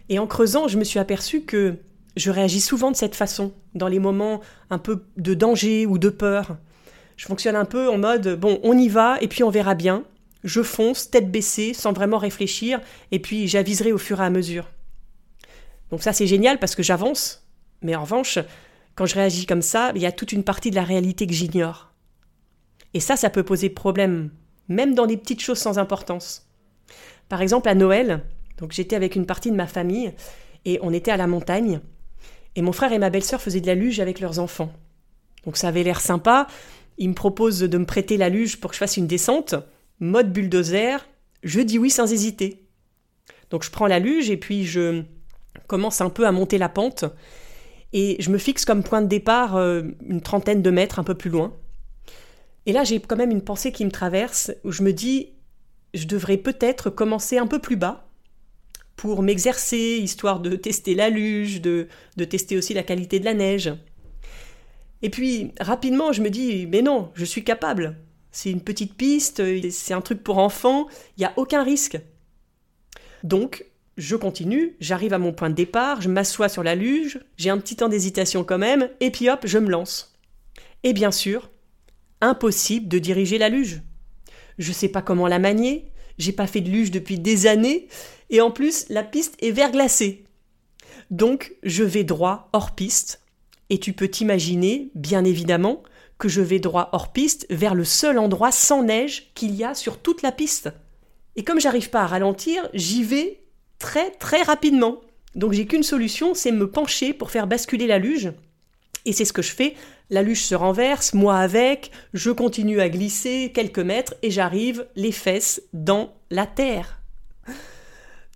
Et 0.09 0.19
en 0.19 0.27
creusant, 0.27 0.69
je 0.69 0.79
me 0.79 0.85
suis 0.85 0.99
aperçu 0.99 1.43
que 1.43 1.77
je 2.17 2.31
réagis 2.31 2.61
souvent 2.61 2.91
de 2.91 2.97
cette 2.97 3.15
façon, 3.15 3.53
dans 3.75 3.89
les 3.89 3.99
moments 3.99 4.41
un 4.71 4.79
peu 4.79 5.05
de 5.17 5.35
danger 5.35 5.87
ou 5.87 5.99
de 5.99 6.09
peur. 6.09 6.57
Je 7.17 7.27
fonctionne 7.27 7.57
un 7.57 7.65
peu 7.65 7.89
en 7.89 7.99
mode 7.99 8.39
bon, 8.39 8.61
on 8.63 8.77
y 8.77 8.89
va 8.89 9.19
et 9.21 9.29
puis 9.29 9.43
on 9.43 9.51
verra 9.51 9.75
bien. 9.75 10.05
Je 10.43 10.63
fonce, 10.63 11.11
tête 11.11 11.31
baissée, 11.31 11.73
sans 11.73 11.93
vraiment 11.93 12.19
réfléchir, 12.19 12.81
et 13.13 13.19
puis 13.19 13.49
j'aviserai 13.49 13.93
au 13.93 13.99
fur 13.99 14.21
et 14.21 14.25
à 14.25 14.31
mesure. 14.31 14.71
Donc 15.91 16.03
ça 16.03 16.13
c'est 16.13 16.27
génial 16.27 16.59
parce 16.59 16.75
que 16.75 16.83
j'avance, 16.83 17.47
mais 17.83 17.95
en 17.95 18.03
revanche, 18.03 18.39
quand 18.95 19.07
je 19.07 19.15
réagis 19.15 19.47
comme 19.47 19.63
ça, 19.63 19.93
il 19.95 20.03
y 20.03 20.07
a 20.07 20.13
toute 20.13 20.33
une 20.33 20.45
partie 20.45 20.71
de 20.71 20.77
la 20.77 20.85
réalité 20.85 21.27
que 21.27 21.33
j'ignore. 21.33 21.93
Et 22.93 23.01
ça, 23.01 23.17
ça 23.17 23.29
peut 23.29 23.43
poser 23.43 23.71
problème, 23.71 24.31
même 24.69 24.95
dans 24.95 25.07
des 25.07 25.17
petites 25.17 25.43
choses 25.43 25.59
sans 25.59 25.79
importance. 25.79 26.47
Par 27.29 27.43
exemple, 27.43 27.69
à 27.69 27.75
Noël, 27.75 28.25
donc 28.59 28.73
j'étais 28.73 28.97
avec 28.97 29.17
une 29.17 29.27
partie 29.27 29.51
de 29.51 29.57
ma 29.57 29.67
famille 29.67 30.13
et 30.65 30.79
on 30.83 30.93
était 30.93 31.11
à 31.11 31.17
la 31.17 31.27
montagne. 31.27 31.81
Et 32.57 32.63
mon 32.63 32.73
frère 32.73 32.93
et 32.93 32.99
ma 32.99 33.11
belle-sœur 33.11 33.41
faisaient 33.41 33.61
de 33.61 33.67
la 33.67 33.75
luge 33.75 34.01
avec 34.01 34.21
leurs 34.21 34.39
enfants. 34.39 34.73
Donc 35.45 35.57
ça 35.57 35.69
avait 35.69 35.83
l'air 35.83 36.01
sympa. 36.01 36.47
Ils 36.99 37.09
me 37.09 37.15
proposent 37.15 37.61
de 37.61 37.79
me 37.79 37.87
prêter 37.87 38.17
la 38.17 38.29
luge 38.29 38.61
pour 38.61 38.71
que 38.71 38.75
je 38.75 38.79
fasse 38.79 38.97
une 38.97 39.07
descente. 39.07 39.55
Mode 40.01 40.33
bulldozer. 40.33 41.07
Je 41.43 41.61
dis 41.61 41.79
oui 41.79 41.91
sans 41.91 42.13
hésiter. 42.13 42.67
Donc 43.51 43.65
je 43.65 43.71
prends 43.71 43.87
la 43.87 43.99
luge 43.99 44.31
et 44.31 44.37
puis 44.37 44.65
je 44.65 45.03
commence 45.67 46.01
un 46.01 46.11
peu 46.11 46.27
à 46.27 46.33
monter 46.33 46.59
la 46.59 46.69
pente. 46.69 47.05
Et 47.93 48.17
je 48.21 48.31
me 48.31 48.39
fixe 48.39 48.65
comme 48.65 48.83
point 48.83 49.03
de 49.03 49.07
départ 49.07 49.57
euh, 49.57 49.83
une 50.09 50.21
trentaine 50.21 50.63
de 50.63 50.71
mètres 50.71 50.99
un 50.99 51.05
peu 51.05 51.15
plus 51.15 51.31
loin. 51.31 51.57
Et 52.67 52.73
là, 52.73 52.83
j'ai 52.83 52.99
quand 53.01 53.17
même 53.17 53.31
une 53.31 53.43
pensée 53.43 53.73
qui 53.73 53.85
me 53.85 53.91
traverse 53.91 54.53
où 54.65 54.73
je 54.73 54.83
me 54.83 54.93
dis, 54.93 55.35
je 55.93 56.07
devrais 56.07 56.39
peut-être 56.39 56.91
commencer 56.91 57.39
un 57.39 57.47
peu 57.47 57.59
plus 57.59 57.77
bas 57.77 58.09
pour 58.97 59.23
m'exercer, 59.23 59.99
histoire 60.01 60.41
de 60.41 60.57
tester 60.57 60.95
la 60.95 61.11
luge, 61.11 61.61
de, 61.61 61.89
tester 62.29 62.57
aussi 62.57 62.75
la 62.75 62.83
qualité 62.83 63.19
de 63.19 63.25
la 63.25 63.35
neige. 63.35 63.73
Et 65.03 65.11
puis, 65.11 65.53
rapidement, 65.61 66.13
je 66.13 66.23
me 66.23 66.31
dis, 66.31 66.67
mais 66.67 66.83
non, 66.83 67.11
je 67.15 67.25
suis 67.25 67.45
capable. 67.45 67.99
C'est 68.31 68.51
une 68.51 68.63
petite 68.63 68.95
piste, 68.95 69.43
c'est 69.71 69.95
un 69.95 70.01
truc 70.01 70.23
pour 70.23 70.39
enfants, 70.39 70.87
il 71.17 71.21
n'y 71.21 71.27
a 71.27 71.33
aucun 71.37 71.63
risque. 71.63 71.99
Donc, 73.23 73.67
je 73.97 74.17
continue, 74.17 74.77
j'arrive 74.81 75.13
à 75.13 75.19
mon 75.19 75.33
point 75.33 75.51
de 75.51 75.55
départ, 75.55 76.01
je 76.01 76.09
m'assois 76.09 76.49
sur 76.49 76.63
la 76.63 76.75
luge, 76.75 77.21
j'ai 77.37 77.51
un 77.51 77.59
petit 77.59 77.77
temps 77.77 77.89
d'hésitation 77.89 78.43
quand 78.43 78.59
même, 78.59 78.89
et 79.01 79.11
puis 79.11 79.29
hop, 79.29 79.41
je 79.45 79.59
me 79.59 79.71
lance. 79.71 80.17
Et 80.83 80.93
bien 80.93 81.13
sûr, 81.13 81.51
impossible 82.21 82.89
de 82.89 82.99
diriger 82.99 83.39
la 83.39 83.49
luge. 83.49 83.83
Je 84.59 84.73
sais 84.73 84.89
pas 84.89 85.03
comment 85.03 85.29
la 85.29 85.39
manier, 85.39 85.93
j'ai 86.19 86.33
pas 86.33 86.47
fait 86.47 86.61
de 86.61 86.71
luge 86.71 86.91
depuis 86.91 87.19
des 87.19 87.47
années, 87.47 87.89
et 88.31 88.41
en 88.41 88.51
plus 88.51 88.87
la 88.89 89.03
piste 89.03 89.37
est 89.41 89.51
verglacée. 89.51 90.25
Donc 91.11 91.55
je 91.63 91.85
vais 91.85 92.05
droit 92.05 92.49
hors 92.53 92.75
piste, 92.75 93.21
et 93.71 93.79
tu 93.79 93.93
peux 93.93 94.09
t'imaginer, 94.09 94.91
bien 94.95 95.25
évidemment, 95.25 95.83
que 96.19 96.29
je 96.29 96.41
vais 96.41 96.59
droit 96.61 96.91
hors 96.93 97.13
piste 97.13 97.47
vers 97.51 97.75
le 97.75 97.85
seul 97.85 98.19
endroit 98.19 98.53
sans 98.53 98.83
neige 98.83 99.33
qu'il 99.35 99.55
y 99.55 99.65
a 99.65 99.75
sur 99.75 99.99
toute 99.99 100.23
la 100.23 100.33
piste. 100.33 100.71
Et 101.37 101.45
comme 101.45 101.61
j'arrive 101.61 101.91
pas 101.91 102.03
à 102.03 102.07
ralentir, 102.07 102.69
j'y 102.73 103.03
vais 103.03 103.41
très 103.79 104.11
très 104.11 104.43
rapidement. 104.43 105.01
Donc 105.35 105.53
j'ai 105.53 105.67
qu'une 105.67 105.83
solution, 105.83 106.35
c'est 106.35 106.53
me 106.53 106.71
pencher 106.71 107.13
pour 107.13 107.31
faire 107.31 107.47
basculer 107.47 107.87
la 107.87 107.99
luge. 107.99 108.33
Et 109.05 109.13
c'est 109.13 109.25
ce 109.25 109.33
que 109.33 109.43
je 109.43 109.53
fais. 109.53 109.75
La 110.11 110.23
luge 110.23 110.45
se 110.45 110.55
renverse, 110.55 111.15
moi 111.15 111.39
avec, 111.39 111.91
je 112.13 112.31
continue 112.31 112.81
à 112.81 112.89
glisser 112.89 113.53
quelques 113.55 113.79
mètres 113.79 114.15
et 114.23 114.31
j'arrive 114.31 114.87
les 114.97 115.13
fesses 115.13 115.63
dans 115.73 116.15
la 116.31 116.47
terre. 116.47 117.01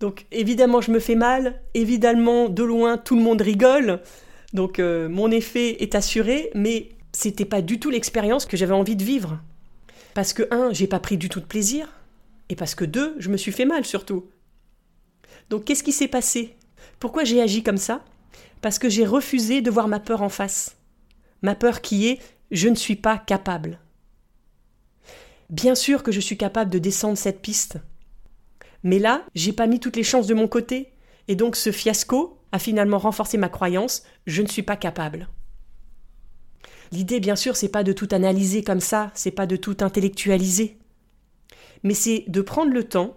Donc 0.01 0.27
évidemment 0.31 0.81
je 0.81 0.93
me 0.93 1.01
fais 1.01 1.15
mal, 1.15 1.61
évidemment 1.75 2.49
de 2.49 2.63
loin 2.63 2.99
tout 2.99 3.17
le 3.17 3.23
monde 3.23 3.41
rigole, 3.41 4.01
donc 4.53 4.79
euh, 4.79 5.09
mon 5.09 5.31
effet 5.31 5.83
est 5.83 5.95
assuré, 5.95 6.51
mais 6.55 6.91
c'était 7.13 7.45
pas 7.45 7.63
du 7.63 7.81
tout 7.81 7.91
l'expérience 7.91 8.47
que 8.47 8.57
j'avais 8.57 8.75
envie 8.75 8.97
de 8.97 9.05
vivre. 9.05 9.41
Parce 10.15 10.33
que 10.33 10.47
un, 10.51 10.73
j'ai 10.73 10.87
pas 10.87 11.01
pris 11.01 11.17
du 11.17 11.29
tout 11.29 11.41
de 11.41 11.47
plaisir, 11.47 11.89
et 12.49 12.57
parce 12.57 12.75
que 12.75 12.85
deux, 12.85 13.15
je 13.19 13.29
me 13.29 13.37
suis 13.37 13.53
fait 13.53 13.65
mal 13.65 13.85
surtout. 13.85 14.31
Donc 15.51 15.65
qu'est-ce 15.65 15.83
qui 15.83 15.93
s'est 15.93 16.09
passé? 16.09 16.57
Pourquoi 17.01 17.25
j'ai 17.25 17.43
agi 17.43 17.63
comme 17.63 17.77
ça? 17.77 18.05
Parce 18.61 18.78
que 18.78 18.88
j'ai 18.88 19.07
refusé 19.07 19.62
de 19.62 19.71
voir 19.71 19.88
ma 19.88 20.00
peur 20.00 20.23
en 20.23 20.28
face. 20.28 20.76
Ma 21.42 21.54
peur 21.54 21.80
qui 21.80 22.09
est 22.09 22.21
je 22.50 22.68
ne 22.68 22.75
suis 22.75 22.97
pas 22.97 23.18
capable. 23.18 23.78
Bien 25.50 25.75
sûr 25.75 26.02
que 26.02 26.12
je 26.12 26.21
suis 26.21 26.37
capable 26.37 26.71
de 26.71 26.78
descendre 26.78 27.18
cette 27.18 27.40
piste. 27.40 27.78
Mais 28.83 28.99
là, 28.99 29.25
j'ai 29.35 29.52
pas 29.52 29.66
mis 29.66 29.80
toutes 29.80 29.97
les 29.97 30.02
chances 30.02 30.26
de 30.26 30.35
mon 30.35 30.49
côté, 30.49 30.92
et 31.26 31.37
donc 31.37 31.57
ce 31.57 31.73
fiasco 31.73 32.38
a 32.52 32.59
finalement 32.59 32.99
renforcé 32.99 33.37
ma 33.37 33.49
croyance 33.49 34.04
je 34.26 34.42
ne 34.42 34.47
suis 34.47 34.62
pas 34.62 34.76
capable. 34.76 35.28
L'idée, 36.92 37.21
bien 37.21 37.37
sûr, 37.37 37.57
c'est 37.57 37.68
pas 37.68 37.85
de 37.85 37.92
tout 37.92 38.09
analyser 38.12 38.62
comme 38.62 38.80
ça, 38.80 39.11
c'est 39.14 39.30
pas 39.30 39.47
de 39.47 39.57
tout 39.57 39.76
intellectualiser, 39.80 40.78
mais 41.83 41.95
c'est 41.95 42.25
de 42.28 42.40
prendre 42.40 42.73
le 42.73 42.85
temps 42.85 43.14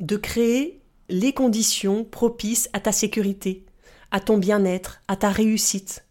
de 0.00 0.16
créer 0.16 0.80
les 1.10 1.32
conditions 1.32 2.04
propices 2.04 2.70
à 2.72 2.80
ta 2.80 2.92
sécurité, 2.92 3.66
à 4.10 4.20
ton 4.20 4.38
bien-être, 4.38 5.02
à 5.08 5.16
ta 5.16 5.30
réussite, 5.30 6.04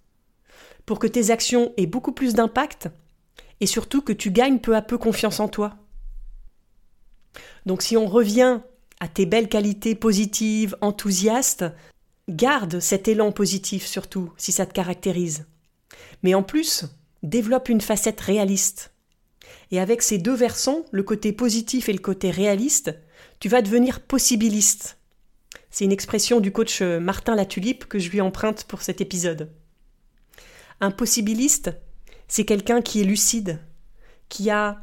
pour 0.85 0.99
que 0.99 1.07
tes 1.07 1.31
actions 1.31 1.73
aient 1.77 1.85
beaucoup 1.85 2.11
plus 2.11 2.33
d'impact 2.33 2.89
et 3.59 3.67
surtout 3.67 4.01
que 4.01 4.13
tu 4.13 4.31
gagnes 4.31 4.59
peu 4.59 4.75
à 4.75 4.81
peu 4.81 4.97
confiance 4.97 5.39
en 5.39 5.47
toi. 5.47 5.75
Donc 7.65 7.81
si 7.81 7.97
on 7.97 8.07
revient 8.07 8.59
à 8.99 9.07
tes 9.07 9.25
belles 9.25 9.49
qualités 9.49 9.95
positives, 9.95 10.75
enthousiastes, 10.81 11.65
garde 12.27 12.79
cet 12.79 13.07
élan 13.07 13.31
positif 13.31 13.85
surtout 13.85 14.31
si 14.37 14.51
ça 14.51 14.65
te 14.65 14.73
caractérise. 14.73 15.45
Mais 16.23 16.33
en 16.33 16.43
plus, 16.43 16.85
développe 17.23 17.69
une 17.69 17.81
facette 17.81 18.21
réaliste. 18.21 18.93
Et 19.71 19.79
avec 19.79 20.01
ces 20.01 20.17
deux 20.17 20.33
versants, 20.33 20.85
le 20.91 21.03
côté 21.03 21.31
positif 21.31 21.89
et 21.89 21.93
le 21.93 21.99
côté 21.99 22.31
réaliste, 22.31 22.93
tu 23.39 23.49
vas 23.49 23.61
devenir 23.61 24.01
possibiliste. 24.01 24.98
C'est 25.69 25.85
une 25.85 25.91
expression 25.91 26.39
du 26.39 26.51
coach 26.51 26.81
euh, 26.81 26.99
Martin 26.99 27.35
Latulipe 27.35 27.85
que 27.85 27.99
je 27.99 28.09
lui 28.09 28.21
emprunte 28.21 28.63
pour 28.63 28.81
cet 28.81 29.01
épisode. 29.01 29.51
Un 30.81 30.91
possibiliste, 30.91 31.71
c'est 32.27 32.45
quelqu'un 32.45 32.81
qui 32.81 33.01
est 33.01 33.05
lucide, 33.05 33.59
qui 34.29 34.49
a 34.49 34.81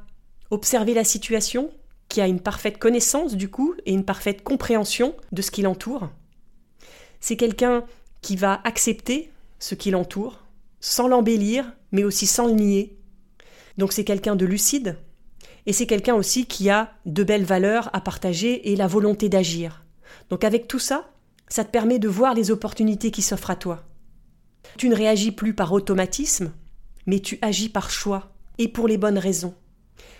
observé 0.50 0.94
la 0.94 1.04
situation, 1.04 1.70
qui 2.08 2.20
a 2.20 2.26
une 2.26 2.40
parfaite 2.40 2.78
connaissance 2.78 3.34
du 3.34 3.48
coup 3.48 3.74
et 3.84 3.92
une 3.92 4.04
parfaite 4.04 4.44
compréhension 4.44 5.16
de 5.32 5.42
ce 5.42 5.50
qui 5.50 5.62
l'entoure. 5.62 6.10
C'est 7.20 7.36
quelqu'un 7.36 7.84
qui 8.20 8.36
va 8.36 8.60
accepter 8.64 9.32
ce 9.58 9.74
qui 9.74 9.90
l'entoure, 9.90 10.44
sans 10.80 11.08
l'embellir, 11.08 11.72
mais 11.90 12.04
aussi 12.04 12.26
sans 12.26 12.46
le 12.46 12.52
nier. 12.52 12.96
Donc 13.78 13.92
c'est 13.92 14.04
quelqu'un 14.04 14.36
de 14.36 14.46
lucide, 14.46 14.98
et 15.66 15.72
c'est 15.72 15.86
quelqu'un 15.86 16.14
aussi 16.14 16.46
qui 16.46 16.70
a 16.70 16.92
de 17.06 17.24
belles 17.24 17.44
valeurs 17.44 17.90
à 17.92 18.00
partager 18.00 18.70
et 18.70 18.76
la 18.76 18.86
volonté 18.86 19.28
d'agir. 19.28 19.85
Donc 20.30 20.44
avec 20.44 20.68
tout 20.68 20.78
ça, 20.78 21.10
ça 21.48 21.64
te 21.64 21.70
permet 21.70 21.98
de 21.98 22.08
voir 22.08 22.34
les 22.34 22.50
opportunités 22.50 23.10
qui 23.10 23.22
s'offrent 23.22 23.50
à 23.50 23.56
toi. 23.56 23.84
Tu 24.76 24.88
ne 24.88 24.96
réagis 24.96 25.32
plus 25.32 25.54
par 25.54 25.72
automatisme, 25.72 26.52
mais 27.06 27.20
tu 27.20 27.38
agis 27.40 27.68
par 27.68 27.90
choix, 27.90 28.32
et 28.58 28.68
pour 28.68 28.88
les 28.88 28.98
bonnes 28.98 29.18
raisons. 29.18 29.54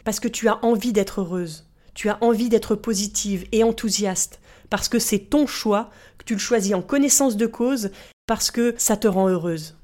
Parce 0.04 0.20
que 0.20 0.28
tu 0.28 0.48
as 0.48 0.64
envie 0.64 0.92
d'être 0.92 1.20
heureuse, 1.20 1.68
tu 1.94 2.08
as 2.08 2.22
envie 2.22 2.48
d'être 2.48 2.74
positive 2.76 3.46
et 3.52 3.64
enthousiaste, 3.64 4.40
parce 4.70 4.88
que 4.88 4.98
c'est 4.98 5.18
ton 5.18 5.46
choix, 5.46 5.90
que 6.18 6.24
tu 6.24 6.34
le 6.34 6.38
choisis 6.38 6.74
en 6.74 6.82
connaissance 6.82 7.36
de 7.36 7.46
cause, 7.46 7.90
parce 8.26 8.50
que 8.50 8.74
ça 8.78 8.96
te 8.96 9.08
rend 9.08 9.28
heureuse. 9.28 9.76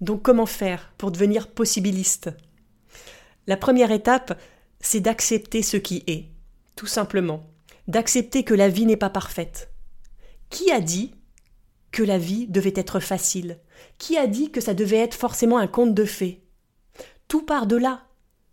Donc 0.00 0.22
comment 0.22 0.46
faire 0.46 0.92
pour 0.98 1.12
devenir 1.12 1.48
possibiliste? 1.48 2.30
La 3.46 3.56
première 3.56 3.90
étape, 3.90 4.38
c'est 4.80 5.00
d'accepter 5.00 5.62
ce 5.62 5.76
qui 5.76 6.02
est, 6.06 6.26
tout 6.76 6.86
simplement, 6.86 7.44
d'accepter 7.88 8.44
que 8.44 8.54
la 8.54 8.68
vie 8.68 8.86
n'est 8.86 8.96
pas 8.96 9.10
parfaite. 9.10 9.70
Qui 10.50 10.70
a 10.70 10.80
dit 10.80 11.14
que 11.92 12.02
la 12.02 12.18
vie 12.18 12.46
devait 12.46 12.72
être 12.76 13.00
facile? 13.00 13.58
Qui 13.98 14.16
a 14.16 14.26
dit 14.26 14.50
que 14.50 14.60
ça 14.60 14.74
devait 14.74 14.98
être 14.98 15.14
forcément 15.14 15.58
un 15.58 15.66
conte 15.66 15.94
de 15.94 16.04
fées? 16.04 16.42
Tout 17.28 17.42
part 17.42 17.66
de 17.66 17.76
là, 17.76 18.04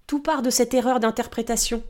tout 0.08 0.22
part 0.22 0.42
de 0.42 0.50
cette 0.50 0.74
erreur 0.74 1.00
d'interprétation. 1.00 1.84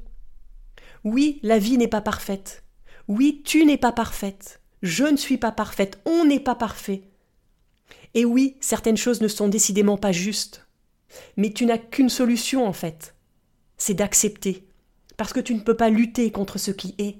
Oui, 1.03 1.39
la 1.43 1.57
vie 1.57 1.77
n'est 1.77 1.87
pas 1.87 2.01
parfaite. 2.01 2.63
Oui, 3.07 3.41
tu 3.43 3.65
n'es 3.65 3.77
pas 3.77 3.91
parfaite. 3.91 4.61
Je 4.81 5.03
ne 5.03 5.17
suis 5.17 5.37
pas 5.37 5.51
parfaite. 5.51 5.99
On 6.05 6.25
n'est 6.25 6.39
pas 6.39 6.55
parfait. 6.55 7.03
Et 8.13 8.25
oui, 8.25 8.57
certaines 8.59 8.97
choses 8.97 9.21
ne 9.21 9.27
sont 9.27 9.47
décidément 9.47 9.97
pas 9.97 10.11
justes. 10.11 10.67
Mais 11.37 11.51
tu 11.51 11.65
n'as 11.65 11.77
qu'une 11.77 12.09
solution 12.09 12.65
en 12.65 12.73
fait. 12.73 13.15
C'est 13.77 13.93
d'accepter. 13.93 14.67
Parce 15.17 15.33
que 15.33 15.39
tu 15.39 15.53
ne 15.53 15.59
peux 15.59 15.75
pas 15.75 15.89
lutter 15.89 16.31
contre 16.31 16.57
ce 16.57 16.71
qui 16.71 16.95
est. 16.97 17.17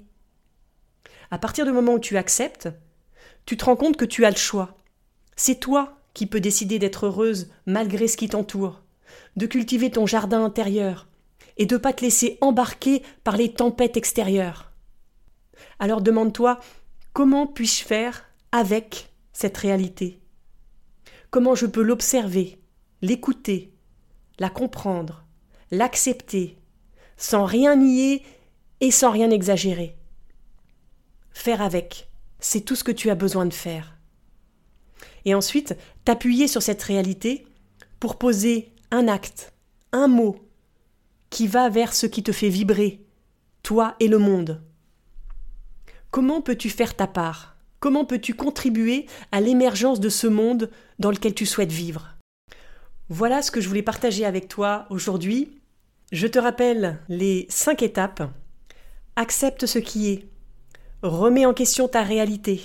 À 1.32 1.38
partir 1.38 1.64
du 1.64 1.72
moment 1.72 1.94
où 1.94 1.98
tu 1.98 2.18
acceptes, 2.18 2.68
tu 3.46 3.56
te 3.56 3.64
rends 3.64 3.74
compte 3.74 3.96
que 3.96 4.04
tu 4.04 4.26
as 4.26 4.30
le 4.30 4.36
choix. 4.36 4.76
C'est 5.34 5.58
toi 5.58 5.96
qui 6.12 6.26
peux 6.26 6.40
décider 6.40 6.78
d'être 6.78 7.06
heureuse 7.06 7.50
malgré 7.64 8.06
ce 8.06 8.18
qui 8.18 8.28
t'entoure, 8.28 8.82
de 9.36 9.46
cultiver 9.46 9.90
ton 9.90 10.04
jardin 10.04 10.44
intérieur, 10.44 11.08
et 11.56 11.64
de 11.64 11.76
ne 11.76 11.80
pas 11.80 11.94
te 11.94 12.02
laisser 12.02 12.36
embarquer 12.42 13.02
par 13.24 13.38
les 13.38 13.50
tempêtes 13.50 13.96
extérieures. 13.96 14.72
Alors 15.78 16.02
demande-toi 16.02 16.60
comment 17.14 17.46
puis-je 17.46 17.82
faire 17.82 18.26
avec 18.52 19.10
cette 19.32 19.56
réalité? 19.56 20.20
Comment 21.30 21.54
je 21.54 21.64
peux 21.64 21.82
l'observer, 21.82 22.58
l'écouter, 23.00 23.72
la 24.38 24.50
comprendre, 24.50 25.24
l'accepter, 25.70 26.58
sans 27.16 27.46
rien 27.46 27.76
nier 27.76 28.22
et 28.82 28.90
sans 28.90 29.10
rien 29.10 29.30
exagérer? 29.30 29.96
Faire 31.32 31.62
avec, 31.62 32.08
c'est 32.40 32.62
tout 32.62 32.76
ce 32.76 32.84
que 32.84 32.92
tu 32.92 33.10
as 33.10 33.14
besoin 33.14 33.46
de 33.46 33.54
faire. 33.54 33.96
Et 35.24 35.34
ensuite, 35.34 35.76
t'appuyer 36.04 36.48
sur 36.48 36.62
cette 36.62 36.82
réalité 36.82 37.46
pour 38.00 38.18
poser 38.18 38.72
un 38.90 39.08
acte, 39.08 39.52
un 39.92 40.08
mot, 40.08 40.36
qui 41.30 41.46
va 41.46 41.68
vers 41.68 41.94
ce 41.94 42.06
qui 42.06 42.22
te 42.22 42.32
fait 42.32 42.48
vibrer, 42.48 43.00
toi 43.62 43.96
et 44.00 44.08
le 44.08 44.18
monde. 44.18 44.62
Comment 46.10 46.42
peux-tu 46.42 46.68
faire 46.68 46.94
ta 46.94 47.06
part? 47.06 47.56
Comment 47.80 48.04
peux-tu 48.04 48.34
contribuer 48.34 49.06
à 49.32 49.40
l'émergence 49.40 49.98
de 49.98 50.08
ce 50.08 50.26
monde 50.26 50.70
dans 50.98 51.10
lequel 51.10 51.34
tu 51.34 51.46
souhaites 51.46 51.72
vivre? 51.72 52.16
Voilà 53.08 53.42
ce 53.42 53.50
que 53.50 53.60
je 53.60 53.68
voulais 53.68 53.82
partager 53.82 54.24
avec 54.24 54.48
toi 54.48 54.86
aujourd'hui. 54.90 55.58
Je 56.12 56.26
te 56.26 56.38
rappelle 56.38 56.98
les 57.08 57.46
cinq 57.48 57.82
étapes. 57.82 58.22
Accepte 59.16 59.66
ce 59.66 59.78
qui 59.78 60.10
est. 60.10 60.28
Remets 61.02 61.46
en 61.46 61.52
question 61.52 61.88
ta 61.88 62.04
réalité. 62.04 62.60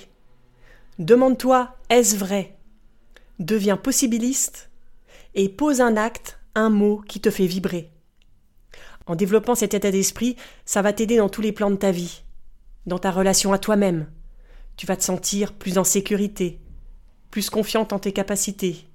Demande-toi 1.00 1.76
est-ce 1.90 2.16
vrai? 2.16 2.56
Deviens 3.40 3.78
possibiliste 3.78 4.70
et 5.34 5.50
pose 5.50 5.82
un 5.82 5.98
acte, 5.98 6.38
un 6.54 6.70
mot 6.70 7.02
qui 7.08 7.20
te 7.20 7.32
fait 7.32 7.48
vibrer. 7.48 7.90
En 9.08 9.16
développant 9.16 9.56
cet 9.56 9.74
état 9.74 9.90
d'esprit, 9.90 10.36
ça 10.66 10.84
va 10.84 10.94
t'aider 10.94 11.18
dans 11.18 11.30
tous 11.30 11.42
les 11.42 11.52
plans 11.52 11.72
de 11.72 11.78
ta 11.78 11.90
vie, 11.90 12.22
dans 12.86 13.00
ta 13.00 13.10
relation 13.10 13.54
à 13.54 13.58
toi-même. 13.58 14.08
Tu 14.76 14.86
vas 14.86 14.98
te 14.98 15.04
sentir 15.04 15.54
plus 15.54 15.80
en 15.80 15.84
sécurité, 15.84 16.60
plus 17.32 17.50
confiante 17.50 17.92
en 17.92 17.98
tes 17.98 18.14
capacités, 18.14 18.88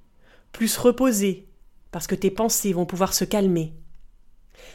plus 0.52 0.76
reposée, 0.76 1.48
parce 1.90 2.06
que 2.06 2.14
tes 2.14 2.30
pensées 2.30 2.72
vont 2.72 2.86
pouvoir 2.86 3.12
se 3.12 3.24
calmer. 3.24 3.72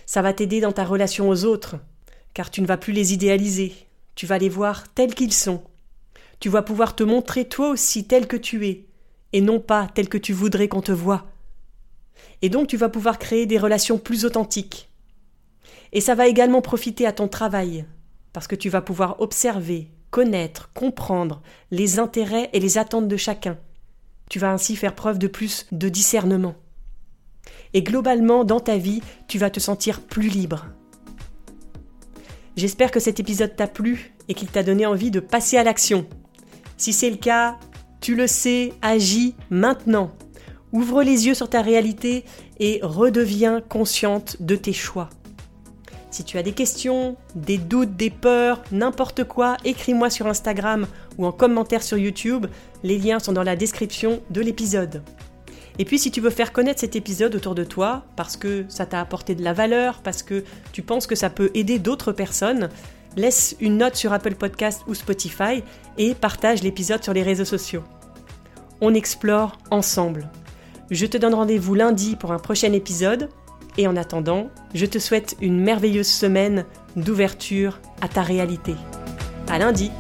Ça 0.06 0.22
va 0.22 0.34
t'aider 0.34 0.60
dans 0.60 0.74
ta 0.74 0.84
relation 0.84 1.30
aux 1.30 1.46
autres, 1.46 1.78
car 2.34 2.52
tu 2.52 2.62
ne 2.62 2.68
vas 2.68 2.76
plus 2.76 2.92
les 2.92 3.14
idéaliser, 3.14 3.87
tu 4.18 4.26
vas 4.26 4.40
les 4.40 4.50
voir 4.50 4.92
tels 4.96 5.14
qu'ils 5.14 5.32
sont. 5.32 5.62
Tu 6.40 6.50
vas 6.50 6.64
pouvoir 6.64 6.96
te 6.96 7.04
montrer 7.04 7.46
toi 7.46 7.70
aussi 7.70 8.08
tel 8.08 8.28
que 8.28 8.36
tu 8.36 8.68
es, 8.68 8.88
et 9.32 9.42
non 9.42 9.60
pas 9.60 9.88
tel 9.94 10.10
que 10.10 10.18
tu 10.18 10.34
voudrais 10.34 10.68
qu'on 10.68 10.82
te 10.82 10.92
voie. 10.92 11.28
Et 12.42 12.50
donc 12.50 12.68
tu 12.68 12.78
vas 12.78 12.90
pouvoir 12.90 13.20
créer 13.20 13.46
des 13.46 13.60
relations 13.60 14.00
plus 14.00 14.26
authentiques, 14.26 14.90
et 15.94 16.02
ça 16.02 16.16
va 16.16 16.28
également 16.28 16.64
profiter 16.64 17.06
à 17.06 17.12
ton 17.12 17.28
travail, 17.28 17.86
parce 18.34 18.48
que 18.48 18.56
tu 18.56 18.70
vas 18.70 18.82
pouvoir 18.82 19.22
observer, 19.22 19.92
connaître, 20.10 20.72
comprendre 20.74 21.44
les 21.70 22.00
intérêts 22.00 22.50
et 22.54 22.60
les 22.60 22.80
attentes 22.80 23.08
de 23.08 23.18
chacun. 23.18 23.60
Tu 24.32 24.40
vas 24.40 24.52
ainsi 24.52 24.76
faire 24.76 24.96
preuve 24.96 25.20
de 25.20 25.28
plus 25.28 25.68
de 25.72 25.90
discernement. 25.90 26.56
Et 27.76 27.84
globalement, 27.84 28.46
dans 28.46 28.60
ta 28.60 28.78
vie, 28.78 29.04
tu 29.28 29.38
vas 29.38 29.52
te 29.52 29.60
sentir 29.60 30.02
plus 30.02 30.28
libre. 30.28 30.66
J'espère 32.58 32.90
que 32.90 33.00
cet 33.00 33.20
épisode 33.20 33.56
t'a 33.56 33.68
plu 33.68 34.16
et 34.28 34.34
qu'il 34.34 34.48
t'a 34.48 34.64
donné 34.64 34.88
envie 34.88 35.12
de 35.12 35.20
passer 35.20 35.58
à 35.58 35.64
l'action. 35.64 36.08
Si 36.76 36.92
c'est 36.92 37.12
le 37.12 37.18
cas, 37.18 37.60
tu 38.02 38.16
le 38.16 38.26
sais, 38.26 38.74
agis 38.82 39.36
maintenant. 39.52 40.12
Ouvre 40.74 41.04
les 41.04 41.28
yeux 41.28 41.36
sur 41.36 41.52
ta 41.52 41.62
réalité 41.62 42.26
et 42.60 42.80
redeviens 42.82 43.62
consciente 43.62 44.38
de 44.42 44.56
tes 44.56 44.74
choix. 44.74 45.12
Si 46.10 46.24
tu 46.24 46.40
as 46.40 46.44
des 46.44 46.54
questions, 46.54 47.16
des 47.36 47.60
doutes, 47.60 47.96
des 47.96 48.10
peurs, 48.10 48.64
n'importe 48.72 49.24
quoi, 49.24 49.58
écris-moi 49.64 50.10
sur 50.10 50.26
Instagram 50.26 50.88
ou 51.20 51.28
en 51.28 51.32
commentaire 51.32 51.84
sur 51.84 52.00
YouTube. 52.00 52.48
Les 52.82 52.98
liens 52.98 53.20
sont 53.20 53.34
dans 53.34 53.44
la 53.44 53.56
description 53.56 54.20
de 54.32 54.42
l'épisode. 54.42 55.04
Et 55.80 55.86
puis 55.86 56.00
si 56.00 56.12
tu 56.12 56.22
veux 56.22 56.30
faire 56.30 56.54
connaître 56.54 56.80
cet 56.80 56.96
épisode 56.96 57.36
autour 57.36 57.56
de 57.56 57.64
toi, 57.64 58.04
parce 58.16 58.38
que 58.38 58.66
ça 58.68 58.86
t'a 58.86 59.00
apporté 59.00 59.36
de 59.36 59.44
la 59.44 59.54
valeur, 59.54 60.00
parce 60.04 60.24
que 60.24 60.44
tu 60.72 60.82
penses 60.82 61.08
que 61.08 61.16
ça 61.16 61.30
peut 61.30 61.52
aider 61.54 61.80
d'autres 61.80 62.12
personnes, 62.12 62.70
laisse 63.16 63.56
une 63.60 63.78
note 63.78 63.96
sur 63.96 64.14
Apple 64.14 64.36
Podcast 64.36 64.84
ou 64.88 64.94
Spotify 64.94 65.64
et 65.98 66.16
partage 66.16 66.64
l'épisode 66.64 67.04
sur 67.04 67.14
les 67.14 67.24
réseaux 67.24 67.46
sociaux. 67.46 67.84
On 68.82 68.94
explore 68.94 69.58
ensemble. 69.72 70.30
Je 70.90 71.06
te 71.06 71.18
donne 71.18 71.34
rendez-vous 71.34 71.76
lundi 71.76 72.16
pour 72.16 72.32
un 72.32 72.40
prochain 72.40 72.72
épisode. 72.74 73.30
Et 73.80 73.88
en 73.88 73.96
attendant, 73.96 74.50
je 74.74 74.86
te 74.86 74.98
souhaite 74.98 75.36
une 75.42 75.60
merveilleuse 75.60 76.08
semaine 76.08 76.66
d'ouverture 76.96 77.80
à 78.02 78.08
ta 78.08 78.24
réalité. 78.24 78.74
À 79.48 79.60
lundi! 79.60 79.92